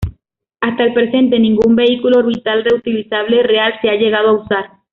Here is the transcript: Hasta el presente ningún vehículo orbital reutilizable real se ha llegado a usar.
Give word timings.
Hasta 0.61 0.83
el 0.85 0.93
presente 0.95 1.37
ningún 1.39 1.75
vehículo 1.75 2.17
orbital 2.21 2.63
reutilizable 2.65 3.43
real 3.43 3.75
se 3.83 3.89
ha 3.91 3.97
llegado 3.97 4.29
a 4.29 4.43
usar. 4.43 4.65